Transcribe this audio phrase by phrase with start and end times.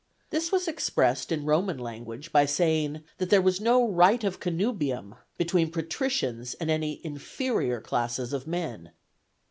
[0.31, 5.13] This was expressed in Roman language by saying, that there was no "Right of Connubium"
[5.37, 8.93] between patricians and any inferior classes of men.